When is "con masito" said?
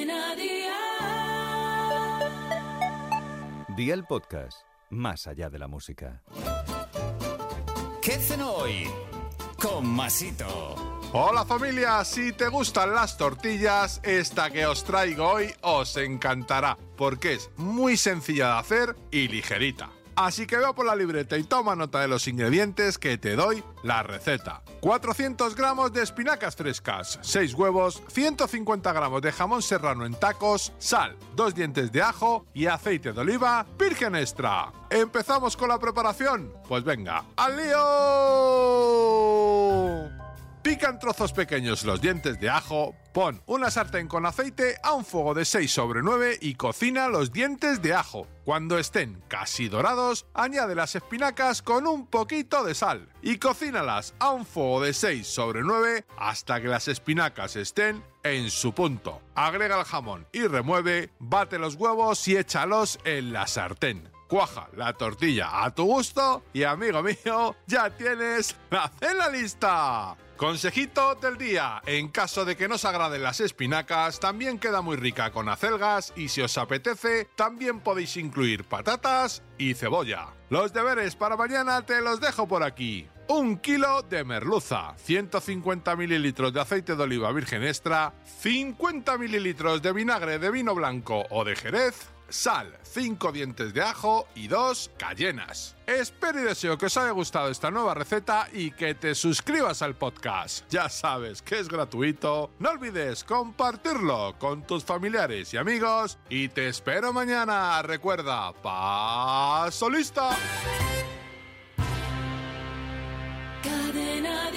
9.60-10.74